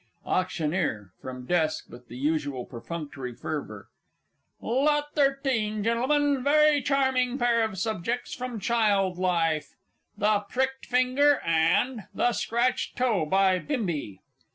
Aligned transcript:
AUCTIONEER 0.25 1.11
(from 1.21 1.45
desk, 1.45 1.85
with 1.87 2.07
the 2.07 2.17
usual 2.17 2.65
perfunctory 2.65 3.35
fervour). 3.35 3.87
Lot 4.59 5.13
13, 5.13 5.83
Gentlemen, 5.83 6.43
very 6.43 6.81
charming 6.81 7.37
pair 7.37 7.63
of 7.63 7.77
subjects 7.77 8.33
from 8.33 8.59
child 8.59 9.19
life 9.19 9.75
"The 10.17 10.39
Pricked 10.49 10.87
Finger" 10.87 11.39
and 11.45 12.05
"The 12.15 12.31
Scratched 12.33 12.95
Toe" 12.97 13.27
by 13.27 13.59
Bimbi. 13.59 14.21